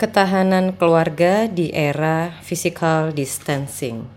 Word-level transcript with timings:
Ketahanan 0.00 0.80
keluarga 0.80 1.44
di 1.44 1.68
era 1.76 2.32
physical 2.40 3.12
distancing. 3.12 4.08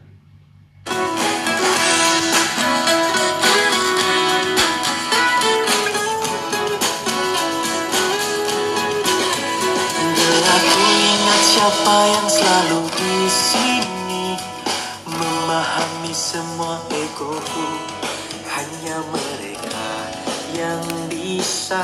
Siapa 11.43 11.97
yang 12.11 12.27
selalu 12.27 12.81
di 12.91 13.15
sini 13.31 14.36
Memahami 15.07 16.11
semua 16.11 16.79
egoku 16.91 17.68
Hanya 18.52 19.00
mereka 19.11 19.88
yang 20.55 20.84
bisa 21.07 21.84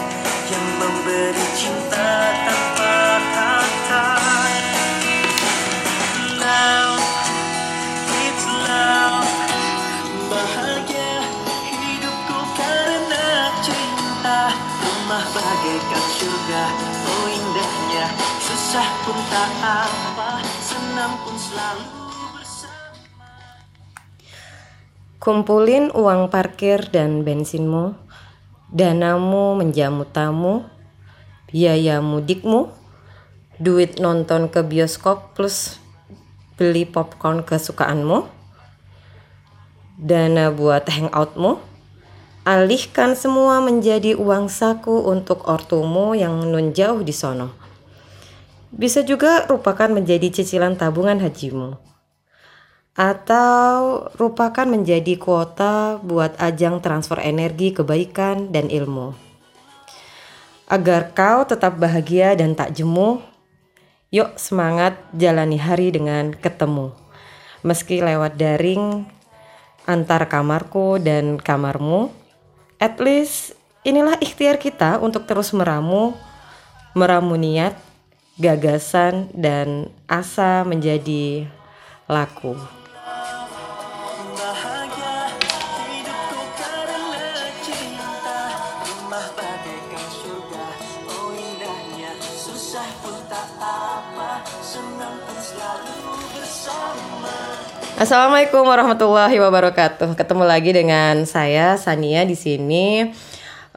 bagaikan 15.61 16.05
surga 16.17 16.63
Oh 17.05 17.27
indahnya. 17.29 18.05
Susah 18.41 18.87
pun 19.05 19.17
tak 19.29 19.51
apa 19.61 20.41
Senang 20.57 21.13
pun 21.21 21.37
selalu 21.37 21.85
Kumpulin 25.21 25.93
uang 25.93 26.33
parkir 26.33 26.89
dan 26.89 27.21
bensinmu, 27.21 27.93
danamu 28.73 29.53
menjamu 29.53 30.01
tamu, 30.09 30.65
biaya 31.45 32.01
mudikmu, 32.01 32.73
duit 33.61 34.01
nonton 34.01 34.49
ke 34.49 34.65
bioskop 34.65 35.37
plus 35.37 35.77
beli 36.57 36.89
popcorn 36.89 37.45
kesukaanmu, 37.45 38.25
dana 40.01 40.49
buat 40.49 40.89
hangoutmu, 40.89 41.61
alihkan 42.41 43.13
semua 43.13 43.61
menjadi 43.61 44.17
uang 44.17 44.49
saku 44.49 45.05
untuk 45.05 45.45
ortumu 45.45 46.17
yang 46.17 46.41
nun 46.49 46.73
jauh 46.73 47.05
di 47.05 47.13
sono. 47.13 47.53
Bisa 48.71 49.03
juga 49.05 49.45
rupakan 49.45 49.91
menjadi 49.91 50.31
cicilan 50.31 50.79
tabungan 50.79 51.19
hajimu 51.21 51.91
atau 52.91 54.03
rupakan 54.19 54.67
menjadi 54.67 55.15
kuota 55.15 55.95
buat 56.03 56.35
ajang 56.35 56.83
transfer 56.83 57.23
energi, 57.23 57.71
kebaikan, 57.71 58.51
dan 58.51 58.67
ilmu. 58.67 59.15
Agar 60.67 61.11
kau 61.15 61.47
tetap 61.47 61.79
bahagia 61.79 62.35
dan 62.35 62.55
tak 62.55 62.75
jemu, 62.75 63.23
yuk 64.11 64.35
semangat 64.35 64.99
jalani 65.15 65.59
hari 65.59 65.91
dengan 65.91 66.35
ketemu. 66.35 66.91
Meski 67.63 68.03
lewat 68.03 68.35
daring 68.35 69.07
antar 69.87 70.27
kamarku 70.27 70.99
dan 70.99 71.39
kamarmu, 71.39 72.11
at 72.81 72.97
least 72.97 73.53
inilah 73.85 74.17
ikhtiar 74.17 74.57
kita 74.57 74.97
untuk 74.97 75.29
terus 75.29 75.53
meramu, 75.53 76.17
meramu 76.97 77.37
niat, 77.37 77.77
gagasan, 78.41 79.29
dan 79.37 79.93
asa 80.09 80.65
menjadi 80.65 81.45
laku. 82.09 82.57
Oh 82.57 82.67
Senang 94.61 95.19
selalu 95.41 96.15
bersama 96.31 97.50
Assalamualaikum 98.01 98.65
warahmatullahi 98.65 99.37
wabarakatuh. 99.37 100.17
Ketemu 100.17 100.41
lagi 100.41 100.73
dengan 100.73 101.21
saya 101.29 101.77
Sania 101.77 102.25
di 102.25 102.33
sini 102.33 103.13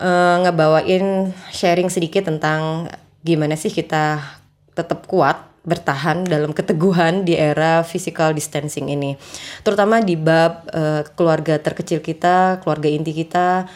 eh, 0.01 0.37
ngebawain 0.41 1.29
sharing 1.53 1.93
sedikit 1.93 2.33
tentang 2.33 2.89
gimana 3.21 3.53
sih 3.53 3.69
kita 3.69 4.25
tetap 4.73 5.05
kuat 5.05 5.45
bertahan 5.69 6.25
dalam 6.25 6.57
keteguhan 6.57 7.29
di 7.29 7.37
era 7.37 7.84
physical 7.84 8.33
distancing 8.33 8.89
ini. 8.89 9.21
Terutama 9.61 10.01
di 10.01 10.17
bab 10.17 10.73
eh, 10.73 11.05
keluarga 11.21 11.61
terkecil 11.61 12.01
kita, 12.01 12.65
keluarga 12.65 12.89
inti 12.89 13.13
kita, 13.13 13.69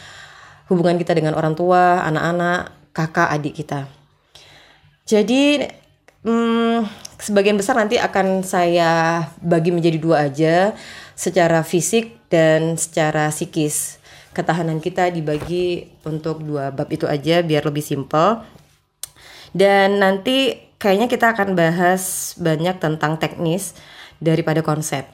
hubungan 0.73 0.97
kita 0.97 1.13
dengan 1.13 1.37
orang 1.37 1.53
tua, 1.61 2.01
anak-anak, 2.09 2.73
kakak, 2.97 3.37
adik 3.37 3.53
kita. 3.53 3.85
Jadi 5.05 5.61
hmm, 6.25 7.08
sebagian 7.19 7.59
besar 7.59 7.75
nanti 7.75 7.99
akan 7.99 8.47
saya 8.47 9.23
bagi 9.43 9.75
menjadi 9.75 9.99
dua 9.99 10.31
aja, 10.31 10.73
secara 11.19 11.67
fisik 11.67 12.19
dan 12.31 12.79
secara 12.79 13.29
psikis. 13.35 13.99
Ketahanan 14.33 14.79
kita 14.79 15.11
dibagi 15.11 15.91
untuk 16.07 16.47
dua 16.47 16.71
bab 16.71 16.87
itu 16.95 17.11
aja 17.11 17.43
biar 17.43 17.67
lebih 17.67 17.83
simpel. 17.83 18.47
Dan 19.51 19.99
nanti 19.99 20.55
kayaknya 20.79 21.11
kita 21.11 21.35
akan 21.35 21.59
bahas 21.59 22.35
banyak 22.39 22.79
tentang 22.79 23.19
teknis 23.19 23.75
daripada 24.23 24.63
konsep. 24.63 25.11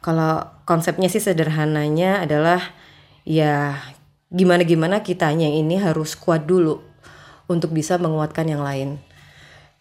Kalau 0.00 0.48
konsepnya 0.64 1.12
sih 1.12 1.20
sederhananya 1.20 2.24
adalah 2.24 2.60
ya 3.24 3.76
gimana-gimana 4.32 5.04
kitanya 5.04 5.48
ini 5.48 5.80
harus 5.80 6.16
kuat 6.16 6.44
dulu 6.48 6.80
untuk 7.48 7.72
bisa 7.72 8.00
menguatkan 8.00 8.48
yang 8.48 8.64
lain 8.64 9.00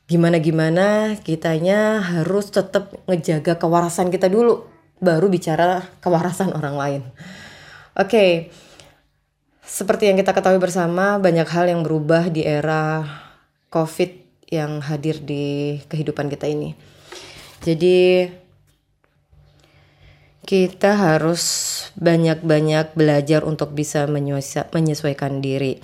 gimana-gimana 0.08 1.18
kitanya 1.24 2.04
harus 2.04 2.52
tetap 2.52 2.92
ngejaga 3.08 3.56
kewarasan 3.56 4.12
kita 4.12 4.28
dulu 4.28 4.68
baru 5.00 5.28
bicara 5.28 5.84
kewarasan 6.04 6.56
orang 6.56 6.76
lain. 6.76 7.02
Oke. 8.00 8.52
Seperti 9.64 10.12
yang 10.12 10.20
kita 10.20 10.36
ketahui 10.36 10.60
bersama 10.60 11.18
banyak 11.18 11.48
hal 11.50 11.66
yang 11.72 11.82
berubah 11.82 12.30
di 12.30 12.46
era 12.46 13.08
Covid 13.74 14.12
yang 14.54 14.86
hadir 14.86 15.18
di 15.24 15.80
kehidupan 15.90 16.30
kita 16.30 16.46
ini. 16.46 16.78
Jadi 17.64 18.28
kita 20.44 21.00
harus 21.00 21.44
banyak-banyak 21.96 22.94
belajar 22.94 23.48
untuk 23.48 23.72
bisa 23.72 24.04
menyesuaikan 24.70 25.40
diri 25.40 25.80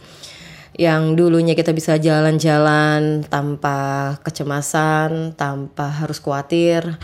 yang 0.79 1.19
dulunya 1.19 1.59
kita 1.59 1.75
bisa 1.75 1.99
jalan-jalan 1.99 3.27
tanpa 3.27 4.15
kecemasan, 4.23 5.35
tanpa 5.35 5.91
harus 5.91 6.23
khawatir, 6.23 6.95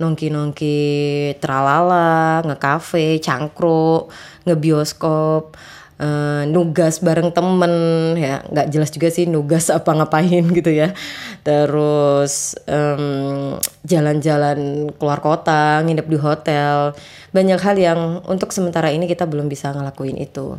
nongki-nongki 0.00 1.36
tralala, 1.36 2.40
ngekafe, 2.48 3.20
cangkruk, 3.20 4.08
ngebioskop, 4.48 5.60
eh, 6.00 6.48
nugas 6.48 7.04
bareng 7.04 7.28
temen 7.36 7.72
ya. 8.16 8.40
Nggak 8.48 8.66
jelas 8.72 8.90
juga 8.96 9.12
sih 9.12 9.28
nugas 9.28 9.68
apa 9.76 9.92
ngapain 9.92 10.48
gitu 10.48 10.72
ya. 10.72 10.96
Terus 11.44 12.56
em, 12.64 13.60
jalan-jalan 13.84 14.88
keluar 14.96 15.20
kota 15.20 15.84
nginep 15.84 16.06
di 16.08 16.16
hotel. 16.16 16.96
Banyak 17.36 17.60
hal 17.60 17.76
yang 17.76 18.00
untuk 18.24 18.56
sementara 18.56 18.88
ini 18.88 19.04
kita 19.04 19.28
belum 19.28 19.52
bisa 19.52 19.68
ngelakuin 19.76 20.16
itu. 20.16 20.56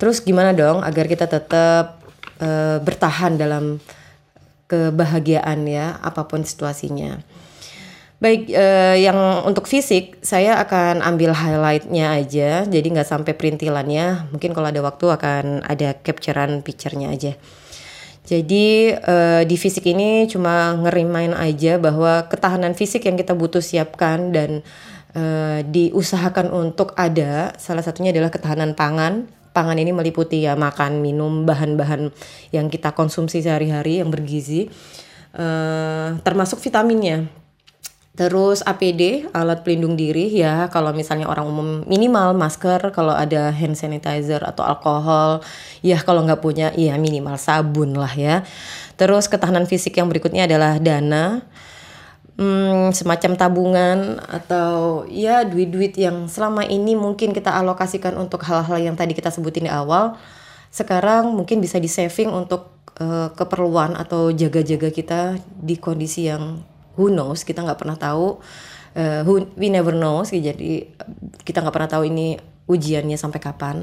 Terus 0.00 0.24
gimana 0.24 0.56
dong 0.56 0.80
agar 0.80 1.06
kita 1.06 1.28
tetap 1.28 1.99
eh, 2.40 2.78
bertahan 2.82 3.36
dalam 3.36 3.78
kebahagiaan 4.66 5.66
ya 5.66 5.98
apa 6.00 6.26
pun 6.26 6.42
situasinya 6.46 7.20
Baik, 8.20 8.52
eh, 8.52 9.00
yang 9.00 9.16
untuk 9.48 9.64
fisik 9.64 10.20
saya 10.20 10.60
akan 10.60 11.00
ambil 11.00 11.32
highlightnya 11.32 12.20
aja, 12.20 12.68
jadi 12.68 12.84
nggak 12.84 13.08
sampai 13.08 13.32
perintilannya. 13.32 14.28
Mungkin 14.28 14.52
kalau 14.52 14.68
ada 14.68 14.84
waktu 14.84 15.08
akan 15.08 15.64
ada 15.64 15.96
capturean 16.04 16.60
picture-nya 16.60 17.16
aja. 17.16 17.32
Jadi 18.28 18.92
eh, 18.92 19.42
di 19.48 19.56
fisik 19.56 19.88
ini 19.88 20.28
cuma 20.28 20.76
ngerimain 20.84 21.32
aja 21.32 21.80
bahwa 21.80 22.28
ketahanan 22.28 22.76
fisik 22.76 23.08
yang 23.08 23.16
kita 23.16 23.32
butuh 23.32 23.64
siapkan 23.64 24.36
dan 24.36 24.60
eh, 25.16 25.64
diusahakan 25.64 26.52
untuk 26.52 26.92
ada, 27.00 27.56
salah 27.56 27.80
satunya 27.80 28.12
adalah 28.12 28.28
ketahanan 28.28 28.76
pangan. 28.76 29.32
Pangan 29.50 29.78
ini 29.78 29.90
meliputi 29.90 30.46
ya 30.46 30.54
makan, 30.54 31.02
minum, 31.02 31.42
bahan-bahan 31.42 32.14
yang 32.54 32.70
kita 32.70 32.94
konsumsi 32.94 33.42
sehari-hari 33.42 33.98
yang 33.98 34.08
bergizi, 34.08 34.70
eh, 35.34 36.08
termasuk 36.22 36.62
vitaminnya. 36.62 37.26
Terus 38.10 38.60
APD, 38.66 39.32
alat 39.32 39.62
pelindung 39.62 39.94
diri 39.94 40.28
ya 40.34 40.66
kalau 40.68 40.90
misalnya 40.90 41.30
orang 41.30 41.46
umum 41.46 41.68
minimal 41.86 42.34
masker, 42.34 42.90
kalau 42.90 43.14
ada 43.14 43.54
hand 43.54 43.78
sanitizer 43.78 44.42
atau 44.42 44.66
alkohol, 44.66 45.40
ya 45.80 45.96
kalau 46.02 46.26
nggak 46.26 46.42
punya 46.42 46.68
ya 46.74 46.98
minimal 46.98 47.38
sabun 47.38 47.94
lah 47.94 48.10
ya. 48.12 48.42
Terus 49.00 49.30
ketahanan 49.30 49.64
fisik 49.64 49.96
yang 49.96 50.10
berikutnya 50.10 50.44
adalah 50.44 50.76
dana. 50.82 51.46
Hmm, 52.40 52.96
semacam 52.96 53.36
tabungan 53.36 53.98
atau 54.24 55.04
ya 55.06 55.44
duit-duit 55.44 55.92
yang 56.00 56.24
selama 56.24 56.64
ini 56.64 56.96
mungkin 56.96 57.36
kita 57.36 57.52
alokasikan 57.52 58.16
untuk 58.16 58.40
hal-hal 58.48 58.80
yang 58.80 58.96
tadi 58.96 59.12
kita 59.12 59.28
sebutin 59.28 59.68
di 59.68 59.72
awal 59.72 60.16
sekarang 60.72 61.36
mungkin 61.36 61.60
bisa 61.60 61.76
di 61.76 61.90
saving 61.90 62.32
untuk 62.32 62.72
uh, 63.02 63.28
keperluan 63.36 63.98
atau 63.98 64.30
jaga-jaga 64.30 64.88
kita 64.88 65.20
di 65.58 65.76
kondisi 65.76 66.30
yang 66.30 66.62
who 66.94 67.12
knows 67.12 67.42
kita 67.44 67.60
nggak 67.60 67.78
pernah 67.78 67.98
tahu. 67.98 68.40
Uh, 68.90 69.22
who, 69.22 69.46
we 69.54 69.70
never 69.70 69.94
know 69.94 70.26
jadi 70.26 70.82
kita 71.46 71.62
nggak 71.62 71.74
pernah 71.74 71.90
tahu 71.90 72.10
ini 72.10 72.38
ujiannya 72.70 73.18
sampai 73.18 73.42
kapan. 73.42 73.76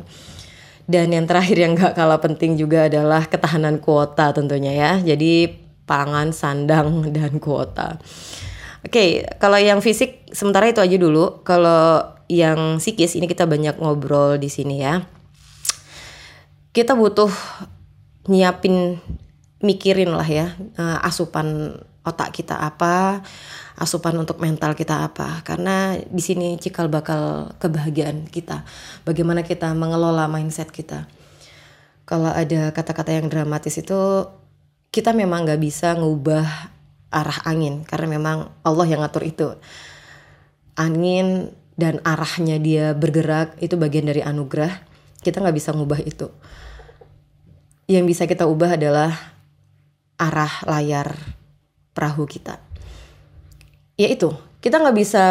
Dan 0.87 1.11
yang 1.11 1.27
terakhir 1.27 1.59
yang 1.59 1.75
gak 1.75 1.99
kalah 1.99 2.23
penting 2.23 2.55
juga 2.55 2.87
adalah 2.87 3.27
ketahanan 3.27 3.83
kuota 3.83 4.31
tentunya 4.31 4.71
ya. 4.71 4.91
Jadi 5.03 5.66
pangan 5.87 6.35
sandang 6.35 7.01
dan 7.15 7.39
kuota 7.39 7.97
oke 8.83 8.91
okay, 8.91 9.25
kalau 9.39 9.57
yang 9.57 9.79
fisik 9.79 10.27
sementara 10.35 10.67
itu 10.67 10.83
aja 10.83 10.97
dulu 10.99 11.41
kalau 11.47 12.13
yang 12.27 12.83
psikis 12.83 13.15
ini 13.15 13.25
kita 13.25 13.47
banyak 13.47 13.79
ngobrol 13.79 14.35
di 14.35 14.51
sini 14.51 14.83
ya 14.83 15.07
kita 16.75 16.93
butuh 16.93 17.31
nyiapin 18.27 18.99
mikirin 19.63 20.11
lah 20.13 20.27
ya 20.27 20.53
uh, 20.77 20.99
asupan 21.01 21.79
otak 22.07 22.31
kita 22.31 22.55
apa, 22.55 23.19
asupan 23.75 24.15
untuk 24.15 24.39
mental 24.39 24.71
kita 24.71 25.03
apa. 25.03 25.43
Karena 25.43 25.99
di 25.99 26.23
sini 26.23 26.55
cikal 26.55 26.87
bakal 26.87 27.51
kebahagiaan 27.59 28.31
kita. 28.31 28.63
Bagaimana 29.03 29.43
kita 29.43 29.75
mengelola 29.75 30.31
mindset 30.31 30.71
kita. 30.71 31.11
Kalau 32.07 32.31
ada 32.31 32.71
kata-kata 32.71 33.11
yang 33.11 33.27
dramatis 33.27 33.75
itu 33.75 34.31
kita 34.93 35.11
memang 35.13 35.45
nggak 35.45 35.61
bisa 35.61 35.93
ngubah 35.95 36.73
arah 37.07 37.39
angin 37.47 37.87
karena 37.87 38.07
memang 38.17 38.37
Allah 38.61 38.85
yang 38.87 39.03
ngatur 39.03 39.23
itu. 39.23 39.47
Angin 40.77 41.51
dan 41.77 42.01
arahnya 42.05 42.57
dia 42.61 42.93
bergerak 42.93 43.57
itu 43.61 43.77
bagian 43.77 44.09
dari 44.09 44.21
anugerah. 44.21 44.83
Kita 45.21 45.41
nggak 45.41 45.57
bisa 45.57 45.73
ngubah 45.73 46.01
itu 46.01 46.29
yang 47.87 48.03
bisa 48.03 48.27
kita 48.27 48.43
ubah 48.43 48.75
adalah 48.75 49.15
arah 50.19 50.53
layar 50.67 51.15
perahu 51.95 52.27
kita. 52.27 52.59
Ya 53.95 54.11
itu, 54.11 54.35
kita 54.59 54.83
nggak 54.83 54.97
bisa 54.99 55.23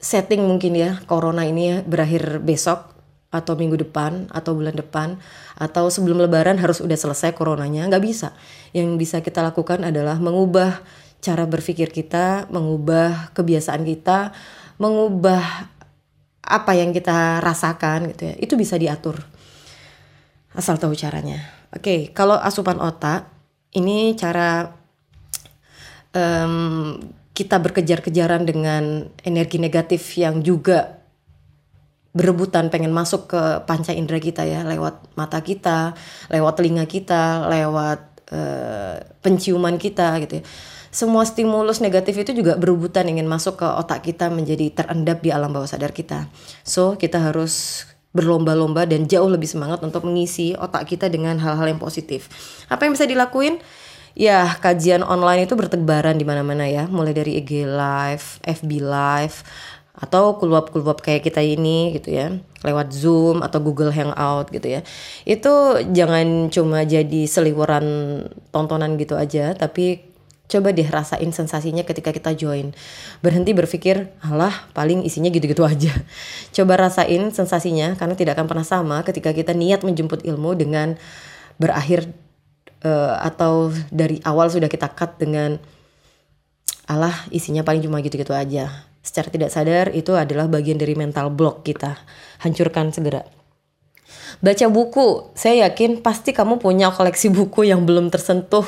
setting 0.00 0.42
mungkin 0.42 0.74
ya 0.74 0.98
corona 1.04 1.46
ini 1.46 1.84
berakhir 1.84 2.42
besok 2.42 2.91
atau 3.32 3.56
minggu 3.56 3.80
depan 3.80 4.28
atau 4.28 4.52
bulan 4.52 4.76
depan 4.76 5.16
atau 5.56 5.88
sebelum 5.88 6.20
lebaran 6.20 6.60
harus 6.60 6.84
udah 6.84 6.94
selesai 6.94 7.32
coronanya 7.32 7.88
nggak 7.88 8.04
bisa. 8.04 8.36
Yang 8.76 8.88
bisa 9.00 9.16
kita 9.24 9.40
lakukan 9.40 9.82
adalah 9.82 10.20
mengubah 10.20 10.84
cara 11.24 11.48
berpikir 11.48 11.88
kita, 11.88 12.46
mengubah 12.52 13.32
kebiasaan 13.32 13.82
kita, 13.88 14.36
mengubah 14.76 15.72
apa 16.42 16.72
yang 16.76 16.92
kita 16.92 17.40
rasakan 17.40 18.12
gitu 18.12 18.30
ya. 18.30 18.34
Itu 18.36 18.54
bisa 18.60 18.76
diatur. 18.76 19.24
Asal 20.52 20.76
tahu 20.76 20.92
caranya. 20.92 21.40
Oke, 21.72 22.12
kalau 22.12 22.36
asupan 22.36 22.76
otak 22.76 23.32
ini 23.72 24.12
cara 24.12 24.76
um, 26.12 27.00
kita 27.32 27.56
berkejar-kejaran 27.56 28.44
dengan 28.44 29.08
energi 29.24 29.56
negatif 29.56 30.04
yang 30.20 30.44
juga 30.44 31.01
berebutan 32.12 32.68
pengen 32.68 32.92
masuk 32.92 33.32
ke 33.32 33.42
panca 33.64 33.96
indera 33.96 34.20
kita 34.20 34.44
ya 34.44 34.64
lewat 34.64 35.16
mata 35.16 35.40
kita, 35.40 35.96
lewat 36.28 36.60
telinga 36.60 36.84
kita, 36.84 37.48
lewat 37.48 38.00
uh, 38.32 38.96
penciuman 39.24 39.80
kita 39.80 40.20
gitu 40.24 40.40
ya. 40.40 40.44
Semua 40.92 41.24
stimulus 41.24 41.80
negatif 41.80 42.20
itu 42.20 42.36
juga 42.36 42.60
berebutan 42.60 43.08
ingin 43.08 43.24
masuk 43.24 43.64
ke 43.64 43.64
otak 43.64 44.04
kita 44.04 44.28
menjadi 44.28 44.68
terendap 44.76 45.24
di 45.24 45.32
alam 45.32 45.48
bawah 45.48 45.64
sadar 45.64 45.96
kita. 45.96 46.28
So, 46.68 47.00
kita 47.00 47.16
harus 47.16 47.88
berlomba-lomba 48.12 48.84
dan 48.84 49.08
jauh 49.08 49.24
lebih 49.24 49.48
semangat 49.48 49.80
untuk 49.80 50.04
mengisi 50.04 50.52
otak 50.52 50.84
kita 50.84 51.08
dengan 51.08 51.40
hal-hal 51.40 51.64
yang 51.64 51.80
positif. 51.80 52.28
Apa 52.68 52.84
yang 52.84 52.92
bisa 52.92 53.08
dilakuin? 53.08 53.56
Ya, 54.12 54.44
kajian 54.60 55.00
online 55.00 55.48
itu 55.48 55.56
bertebaran 55.56 56.20
di 56.20 56.28
mana-mana 56.28 56.68
ya, 56.68 56.84
mulai 56.84 57.16
dari 57.16 57.40
IG 57.40 57.64
Live, 57.64 58.44
FB 58.44 58.70
Live, 58.84 59.40
atau 59.92 60.40
kuluap-kuluap 60.40 61.04
kayak 61.04 61.28
kita 61.28 61.44
ini 61.44 61.92
gitu 61.96 62.12
ya, 62.16 62.32
lewat 62.64 62.92
Zoom 62.96 63.44
atau 63.44 63.60
Google 63.60 63.92
Hangout 63.92 64.48
gitu 64.48 64.68
ya. 64.68 64.80
Itu 65.28 65.84
jangan 65.92 66.48
cuma 66.48 66.84
jadi 66.88 67.28
seliweran 67.28 67.86
tontonan 68.50 68.96
gitu 68.96 69.20
aja, 69.20 69.52
tapi 69.52 70.12
Coba 70.52 70.68
deh 70.68 70.84
rasain 70.84 71.32
sensasinya 71.32 71.80
ketika 71.80 72.12
kita 72.12 72.36
join. 72.36 72.76
Berhenti 73.24 73.56
berpikir, 73.56 74.12
alah 74.20 74.52
paling 74.76 75.00
isinya 75.00 75.32
gitu-gitu 75.32 75.64
aja. 75.64 75.88
Coba 76.56 76.76
rasain 76.76 77.32
sensasinya 77.32 77.96
karena 77.96 78.12
tidak 78.12 78.36
akan 78.36 78.52
pernah 78.52 78.66
sama 78.68 79.00
ketika 79.00 79.32
kita 79.32 79.56
niat 79.56 79.80
menjemput 79.80 80.20
ilmu 80.28 80.52
dengan 80.52 81.00
berakhir 81.56 82.04
uh, 82.84 83.16
atau 83.24 83.72
dari 83.88 84.20
awal 84.28 84.52
sudah 84.52 84.68
kita 84.68 84.92
cut 84.92 85.16
dengan 85.16 85.56
alah 86.84 87.16
isinya 87.32 87.64
paling 87.64 87.80
cuma 87.80 88.04
gitu-gitu 88.04 88.36
aja. 88.36 88.91
Secara 89.02 89.28
tidak 89.28 89.50
sadar 89.50 89.90
itu 89.90 90.14
adalah 90.14 90.46
bagian 90.46 90.78
dari 90.78 90.94
mental 90.94 91.34
block 91.34 91.66
kita. 91.66 91.98
Hancurkan 92.46 92.94
segera. 92.94 93.26
Baca 94.38 94.66
buku, 94.70 95.34
saya 95.34 95.68
yakin 95.68 96.00
pasti 96.00 96.30
kamu 96.30 96.62
punya 96.62 96.94
koleksi 96.94 97.28
buku 97.28 97.66
yang 97.68 97.82
belum 97.82 98.08
tersentuh 98.08 98.64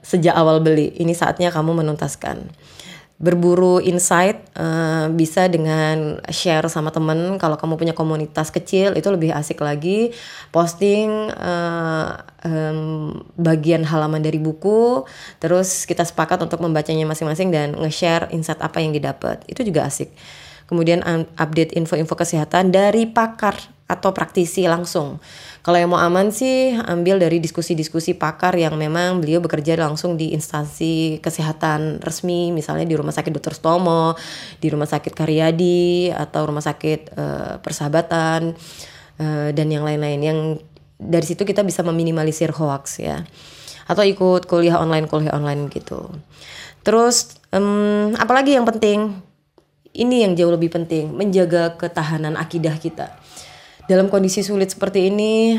sejak 0.00 0.32
awal 0.32 0.64
beli. 0.64 0.96
Ini 0.96 1.12
saatnya 1.12 1.52
kamu 1.52 1.84
menuntaskan. 1.84 2.50
Berburu 3.20 3.84
insight 3.84 4.40
uh, 4.56 5.12
bisa 5.12 5.44
dengan 5.44 6.24
share 6.32 6.64
sama 6.72 6.88
temen. 6.88 7.36
Kalau 7.36 7.60
kamu 7.60 7.76
punya 7.76 7.92
komunitas 7.92 8.48
kecil 8.48 8.96
itu 8.96 9.12
lebih 9.12 9.36
asik 9.36 9.60
lagi. 9.60 10.08
Posting 10.48 11.28
uh, 11.28 12.16
um, 12.48 13.20
bagian 13.36 13.84
halaman 13.84 14.24
dari 14.24 14.40
buku, 14.40 15.04
terus 15.36 15.84
kita 15.84 16.00
sepakat 16.00 16.40
untuk 16.40 16.64
membacanya 16.64 17.04
masing-masing 17.04 17.52
dan 17.52 17.76
nge-share 17.76 18.32
insight 18.32 18.64
apa 18.64 18.80
yang 18.80 18.96
didapat. 18.96 19.44
Itu 19.44 19.68
juga 19.68 19.84
asik. 19.84 20.08
Kemudian 20.64 21.04
update 21.36 21.76
info-info 21.76 22.16
kesehatan 22.16 22.72
dari 22.72 23.04
pakar 23.04 23.58
atau 23.90 24.14
praktisi 24.14 24.70
langsung 24.70 25.18
kalau 25.60 25.76
yang 25.76 25.92
mau 25.92 26.00
aman 26.00 26.32
sih 26.32 26.72
ambil 26.72 27.20
dari 27.20 27.36
diskusi-diskusi 27.36 28.16
pakar 28.16 28.56
yang 28.56 28.80
memang 28.80 29.20
beliau 29.20 29.44
bekerja 29.44 29.76
langsung 29.76 30.16
di 30.16 30.32
instansi 30.32 31.20
kesehatan 31.20 32.00
resmi, 32.00 32.48
misalnya 32.48 32.88
di 32.88 32.96
Rumah 32.96 33.12
Sakit 33.12 33.28
Dr. 33.28 33.52
Stomo, 33.52 34.16
di 34.56 34.72
Rumah 34.72 34.88
Sakit 34.88 35.12
Karyadi 35.12 36.16
atau 36.16 36.48
Rumah 36.48 36.64
Sakit 36.64 37.00
uh, 37.12 37.54
Persahabatan 37.60 38.56
uh, 39.20 39.48
dan 39.52 39.66
yang 39.68 39.84
lain-lain. 39.84 40.20
Yang 40.24 40.38
dari 40.96 41.26
situ 41.28 41.44
kita 41.44 41.60
bisa 41.60 41.84
meminimalisir 41.84 42.56
hoax 42.56 43.04
ya. 43.04 43.20
Atau 43.84 44.08
ikut 44.08 44.48
kuliah 44.48 44.80
online 44.80 45.12
kuliah 45.12 45.36
online 45.36 45.68
gitu. 45.68 46.08
Terus 46.80 47.36
um, 47.52 48.16
apalagi 48.16 48.56
yang 48.56 48.64
penting 48.64 49.12
ini 49.92 50.24
yang 50.24 50.32
jauh 50.32 50.56
lebih 50.56 50.72
penting 50.72 51.12
menjaga 51.12 51.76
ketahanan 51.76 52.40
akidah 52.40 52.80
kita 52.80 53.19
dalam 53.90 54.06
kondisi 54.06 54.46
sulit 54.46 54.70
seperti 54.70 55.10
ini 55.10 55.58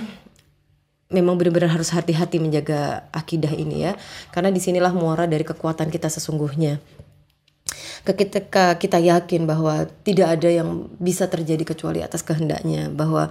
memang 1.12 1.36
benar-benar 1.36 1.76
harus 1.76 1.92
hati-hati 1.92 2.40
menjaga 2.40 3.12
akidah 3.12 3.52
ini 3.52 3.92
ya. 3.92 4.00
Karena 4.32 4.48
di 4.48 4.64
sinilah 4.64 4.96
muara 4.96 5.28
dari 5.28 5.44
kekuatan 5.44 5.92
kita 5.92 6.08
sesungguhnya. 6.08 6.80
Ketika 8.08 8.80
kita 8.80 9.04
yakin 9.04 9.44
bahwa 9.44 9.84
tidak 10.08 10.40
ada 10.40 10.48
yang 10.48 10.88
bisa 10.96 11.28
terjadi 11.28 11.68
kecuali 11.68 12.00
atas 12.00 12.24
kehendaknya. 12.24 12.88
Bahwa 12.88 13.28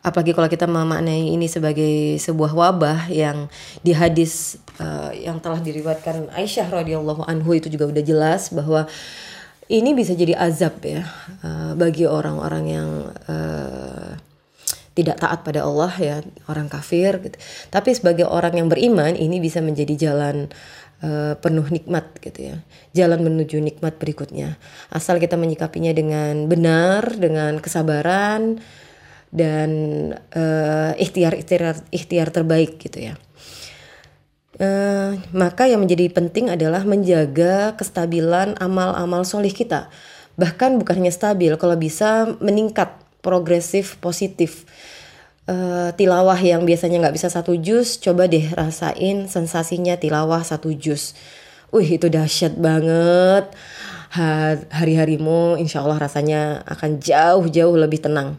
apalagi 0.00 0.32
kalau 0.32 0.48
kita 0.48 0.64
memaknai 0.64 1.36
ini 1.36 1.46
sebagai 1.46 2.16
sebuah 2.16 2.56
wabah 2.56 3.12
yang 3.12 3.52
di 3.84 3.92
hadis 3.92 4.56
uh, 4.80 5.12
yang 5.12 5.38
telah 5.44 5.60
diriwatkan 5.60 6.32
Aisyah 6.32 6.72
radhiyallahu 6.72 7.28
anhu 7.28 7.52
itu 7.52 7.68
juga 7.68 7.86
udah 7.92 8.02
jelas 8.02 8.48
bahwa 8.48 8.88
ini 9.72 9.96
bisa 9.96 10.12
jadi 10.12 10.36
azab 10.36 10.84
ya 10.84 11.08
uh, 11.40 11.72
bagi 11.72 12.04
orang-orang 12.04 12.64
yang 12.68 12.90
uh, 13.08 14.12
tidak 14.92 15.16
taat 15.24 15.40
pada 15.40 15.64
Allah 15.64 15.92
ya 15.96 16.16
orang 16.52 16.68
kafir 16.68 17.16
gitu. 17.24 17.36
Tapi 17.72 17.96
sebagai 17.96 18.28
orang 18.28 18.60
yang 18.60 18.68
beriman 18.68 19.16
ini 19.16 19.40
bisa 19.40 19.64
menjadi 19.64 19.96
jalan 19.96 20.52
uh, 21.00 21.34
penuh 21.40 21.64
nikmat 21.72 22.12
gitu 22.20 22.52
ya. 22.52 22.56
Jalan 22.92 23.24
menuju 23.24 23.56
nikmat 23.64 23.96
berikutnya. 23.96 24.60
Asal 24.92 25.16
kita 25.16 25.40
menyikapinya 25.40 25.96
dengan 25.96 26.44
benar, 26.44 27.08
dengan 27.16 27.56
kesabaran 27.56 28.60
dan 29.32 29.70
uh, 30.36 30.92
ikhtiar 31.00 31.40
ikhtiar 31.40 31.80
ikhtiar 31.88 32.28
terbaik 32.28 32.76
gitu 32.76 33.00
ya. 33.00 33.14
Uh, 34.62 35.18
maka 35.34 35.66
yang 35.66 35.82
menjadi 35.82 36.06
penting 36.14 36.46
adalah 36.46 36.86
menjaga 36.86 37.74
kestabilan 37.74 38.54
amal-amal 38.62 39.26
solih 39.26 39.50
kita. 39.50 39.90
Bahkan 40.38 40.78
bukan 40.78 41.02
hanya 41.02 41.10
stabil, 41.10 41.50
kalau 41.58 41.74
bisa 41.74 42.38
meningkat, 42.38 42.94
progresif, 43.26 43.98
positif. 43.98 44.62
Uh, 45.50 45.90
tilawah 45.98 46.38
yang 46.38 46.62
biasanya 46.62 47.02
nggak 47.02 47.18
bisa 47.18 47.26
satu 47.26 47.58
jus, 47.58 47.98
coba 47.98 48.30
deh 48.30 48.54
rasain 48.54 49.26
sensasinya 49.26 49.98
tilawah 49.98 50.46
satu 50.46 50.70
jus. 50.70 51.18
wih 51.72 51.96
itu 51.98 52.06
dahsyat 52.06 52.54
banget. 52.60 53.50
Ha- 54.12 54.60
Hari-harimu 54.70 55.56
insya 55.56 55.80
Allah 55.82 56.04
rasanya 56.04 56.62
akan 56.68 57.00
jauh-jauh 57.00 57.74
lebih 57.80 58.04
tenang. 58.04 58.36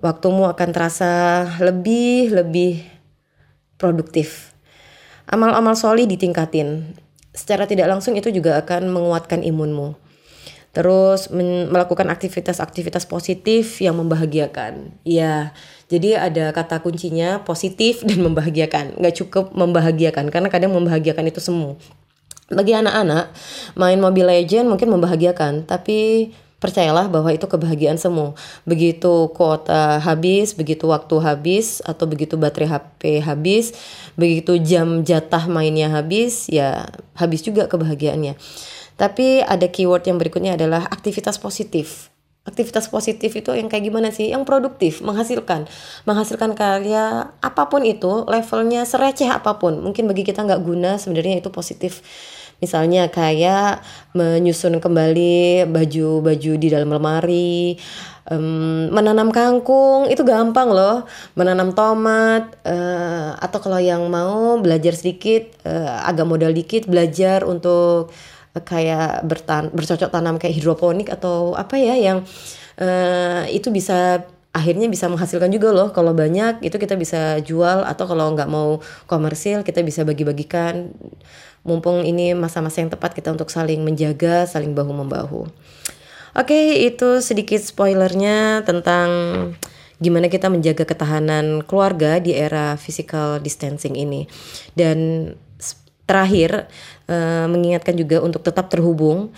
Waktumu 0.00 0.48
akan 0.50 0.68
terasa 0.72 1.44
lebih 1.60 2.32
lebih 2.32 2.82
produktif. 3.76 4.53
Amal-amal 5.24 5.76
soli 5.76 6.04
ditingkatin. 6.04 6.96
Secara 7.34 7.66
tidak 7.66 7.90
langsung 7.90 8.14
itu 8.14 8.30
juga 8.30 8.60
akan 8.60 8.92
menguatkan 8.92 9.42
imunmu. 9.42 9.96
Terus 10.74 11.30
melakukan 11.70 12.10
aktivitas-aktivitas 12.10 13.06
positif 13.06 13.78
yang 13.78 13.94
membahagiakan. 13.94 14.98
Ya, 15.06 15.54
jadi 15.86 16.18
ada 16.18 16.50
kata 16.50 16.82
kuncinya 16.82 17.46
positif 17.46 18.02
dan 18.02 18.26
membahagiakan. 18.26 18.98
Nggak 18.98 19.14
cukup 19.22 19.54
membahagiakan 19.54 20.34
karena 20.34 20.50
kadang 20.50 20.74
membahagiakan 20.74 21.30
itu 21.30 21.38
semu. 21.38 21.78
Bagi 22.50 22.76
anak-anak, 22.76 23.32
main 23.78 23.96
Mobile 24.02 24.28
Legend 24.28 24.68
mungkin 24.68 24.92
membahagiakan, 24.92 25.64
tapi 25.64 26.28
percayalah 26.64 27.12
bahwa 27.12 27.28
itu 27.28 27.44
kebahagiaan 27.44 28.00
semu. 28.00 28.32
Begitu 28.64 29.28
kuota 29.36 30.00
habis, 30.00 30.56
begitu 30.56 30.88
waktu 30.88 31.20
habis, 31.20 31.84
atau 31.84 32.08
begitu 32.08 32.40
baterai 32.40 32.72
HP 32.72 33.20
habis, 33.20 33.76
begitu 34.16 34.56
jam 34.64 35.04
jatah 35.04 35.44
mainnya 35.44 35.92
habis, 35.92 36.48
ya 36.48 36.88
habis 37.12 37.44
juga 37.44 37.68
kebahagiaannya. 37.68 38.40
Tapi 38.96 39.44
ada 39.44 39.68
keyword 39.68 40.08
yang 40.08 40.16
berikutnya 40.16 40.56
adalah 40.56 40.88
aktivitas 40.88 41.36
positif. 41.36 42.08
Aktivitas 42.44 42.92
positif 42.92 43.32
itu 43.32 43.56
yang 43.56 43.72
kayak 43.72 43.88
gimana 43.88 44.12
sih? 44.12 44.28
Yang 44.28 44.44
produktif, 44.44 45.00
menghasilkan. 45.00 45.64
Menghasilkan 46.04 46.52
karya 46.52 47.32
apa 47.40 47.72
pun 47.72 47.80
itu, 47.88 48.28
levelnya 48.28 48.84
sereceh 48.84 49.32
apa 49.32 49.56
pun. 49.56 49.80
Mungkin 49.80 50.04
bagi 50.04 50.28
kita 50.28 50.44
nggak 50.44 50.60
guna, 50.60 51.00
sebenarnya 51.00 51.40
itu 51.40 51.48
positif. 51.48 52.04
Misalnya 52.64 53.12
kayak 53.12 53.84
menyusun 54.16 54.80
kembali 54.80 55.68
baju-baju 55.68 56.52
di 56.56 56.68
dalam 56.72 56.88
lemari, 56.88 57.76
em, 58.32 58.88
menanam 58.88 59.28
kangkung, 59.28 60.08
itu 60.08 60.24
gampang 60.24 60.72
loh. 60.72 61.04
Menanam 61.36 61.76
tomat, 61.76 62.56
eh, 62.64 63.30
atau 63.36 63.58
kalau 63.60 63.80
yang 63.80 64.08
mau 64.08 64.56
belajar 64.64 64.96
sedikit, 64.96 65.44
eh, 65.68 65.92
agak 66.08 66.24
modal 66.24 66.56
dikit, 66.56 66.88
belajar 66.88 67.44
untuk 67.44 68.08
kayak 68.62 69.26
bertan 69.26 69.74
bercocok 69.74 70.14
tanam 70.14 70.38
kayak 70.38 70.54
hidroponik 70.54 71.10
atau 71.10 71.58
apa 71.58 71.74
ya 71.74 71.98
yang 71.98 72.22
eh, 72.78 73.50
itu 73.50 73.74
bisa 73.74 74.22
akhirnya 74.54 74.86
bisa 74.86 75.10
menghasilkan 75.10 75.50
juga 75.50 75.74
loh 75.74 75.90
kalau 75.90 76.14
banyak 76.14 76.62
itu 76.62 76.78
kita 76.78 76.94
bisa 76.94 77.42
jual 77.42 77.82
atau 77.82 78.06
kalau 78.06 78.30
nggak 78.38 78.46
mau 78.46 78.78
komersil 79.10 79.66
kita 79.66 79.82
bisa 79.82 80.06
bagi-bagikan 80.06 80.94
mumpung 81.64 82.04
ini 82.04 82.36
masa-masa 82.36 82.84
yang 82.84 82.92
tepat 82.92 83.16
kita 83.16 83.32
untuk 83.32 83.48
saling 83.48 83.80
menjaga 83.80 84.44
saling 84.44 84.76
bahu 84.76 84.92
membahu 84.92 85.48
oke 86.36 86.60
itu 86.76 87.24
sedikit 87.24 87.58
spoilernya 87.58 88.62
tentang 88.68 89.08
gimana 90.02 90.26
kita 90.26 90.50
menjaga 90.50 90.84
ketahanan 90.84 91.62
keluarga 91.62 92.18
di 92.18 92.34
era 92.34 92.74
physical 92.74 93.38
distancing 93.38 93.94
ini. 93.94 94.26
Dan 94.74 95.30
terakhir 96.04 96.68
eh, 97.08 97.46
mengingatkan 97.48 97.96
juga 97.96 98.20
untuk 98.20 98.44
tetap 98.44 98.68
terhubung 98.68 99.32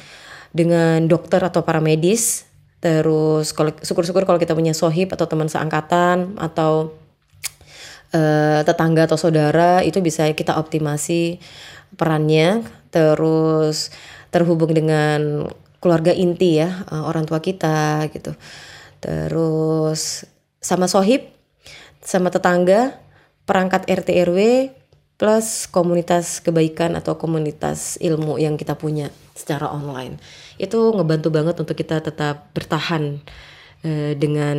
dengan 0.51 1.05
dokter 1.07 1.39
atau 1.45 1.63
para 1.63 1.79
medis. 1.79 2.49
Terus 2.81 3.55
syukur-syukur 3.83 4.29
kalau 4.29 4.43
kita 4.43 4.53
punya 4.53 4.75
sohib 4.77 5.11
atau 5.15 5.27
teman 5.31 5.47
seangkatan 5.47 6.39
atau 6.41 6.97
eh, 8.11 8.61
tetangga 8.67 9.07
atau 9.07 9.19
saudara 9.19 9.87
itu 9.87 10.03
bisa 10.03 10.27
kita 10.33 10.59
optimasi 10.59 11.39
perannya 11.95 12.67
terus 12.91 13.95
terhubung 14.35 14.75
dengan 14.75 15.47
keluarga 15.79 16.11
inti 16.11 16.59
ya 16.59 16.83
eh, 16.91 17.03
orang 17.03 17.29
tua 17.29 17.39
kita 17.39 18.11
gitu. 18.11 18.35
Terus 18.99 20.27
sama 20.59 20.91
sohib 20.91 21.31
sama 22.03 22.31
tetangga 22.31 22.99
perangkat 23.47 23.87
RT 23.87 24.09
RW 24.27 24.39
plus 25.17 25.65
komunitas 25.71 26.45
kebaikan 26.45 26.93
atau 26.93 27.17
komunitas 27.17 27.97
ilmu 28.05 28.37
yang 28.37 28.61
kita 28.61 28.77
punya 28.77 29.09
secara 29.33 29.73
online. 29.73 30.21
Itu 30.61 30.93
ngebantu 30.93 31.33
banget 31.33 31.57
untuk 31.57 31.77
kita 31.77 32.05
tetap 32.05 32.53
bertahan 32.53 33.25
eh, 33.81 34.13
dengan 34.19 34.59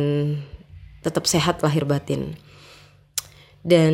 tetap 1.02 1.24
sehat 1.30 1.62
lahir 1.62 1.86
batin. 1.86 2.34
Dan 3.62 3.92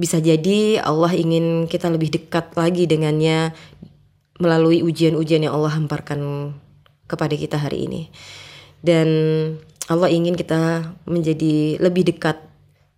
bisa 0.00 0.16
jadi 0.16 0.80
Allah 0.80 1.12
ingin 1.12 1.68
kita 1.68 1.92
lebih 1.92 2.08
dekat 2.08 2.56
lagi 2.56 2.88
dengannya 2.88 3.52
melalui 4.40 4.80
ujian-ujian 4.80 5.44
yang 5.44 5.52
Allah 5.52 5.76
hamparkan 5.76 6.52
kepada 7.04 7.36
kita 7.36 7.60
hari 7.60 7.84
ini 7.84 8.02
dan 8.80 9.08
Allah 9.92 10.08
ingin 10.08 10.32
kita 10.38 10.96
menjadi 11.04 11.76
lebih 11.76 12.08
dekat 12.08 12.40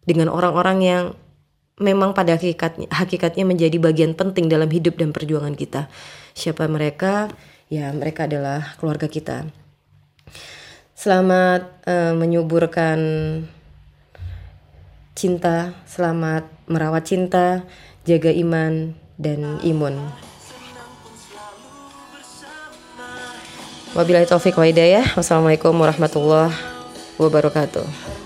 dengan 0.07 0.31
orang-orang 0.31 0.79
yang 0.83 1.05
memang 1.81 2.15
pada 2.15 2.39
hakikatnya, 2.39 2.87
hakikatnya 2.93 3.43
menjadi 3.43 3.77
bagian 3.83 4.13
penting 4.15 4.47
dalam 4.47 4.69
hidup 4.69 5.01
dan 5.01 5.11
perjuangan 5.11 5.57
kita. 5.57 5.89
Siapa 6.37 6.69
mereka? 6.71 7.33
Ya, 7.73 7.89
mereka 7.97 8.29
adalah 8.29 8.77
keluarga 8.77 9.09
kita. 9.09 9.49
Selamat 10.93 11.83
eh, 11.89 12.13
menyuburkan 12.15 12.99
cinta, 15.13 15.77
selamat 15.85 16.49
merawat 16.67 17.05
cinta, 17.05 17.65
jaga 18.09 18.33
iman 18.33 18.97
dan 19.21 19.61
imun. 19.63 19.99
Wabillahi 23.93 24.25
taufik 24.25 24.57
wa 24.57 24.65
hidayah. 24.65 25.05
Wassalamualaikum 25.13 25.77
warahmatullahi 25.77 26.57
wabarakatuh. 27.21 28.22